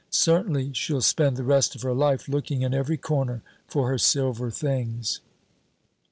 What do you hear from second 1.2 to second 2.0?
the rest of her